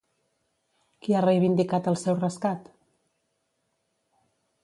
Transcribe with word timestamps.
Qui 1.05 1.15
ha 1.17 1.21
reivindicat 1.25 1.89
el 1.91 1.99
seu 2.05 2.17
rescat? 2.23 2.73